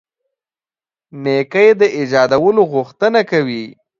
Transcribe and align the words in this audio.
نېکۍ 1.23 1.69
د 1.79 1.81
ایجادولو 1.97 2.61
غوښتنه 2.73 3.19
کوي. 3.31 3.65